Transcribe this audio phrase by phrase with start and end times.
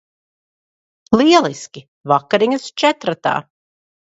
[1.21, 1.85] Lieliski.
[2.13, 3.39] Vakariņas četratā.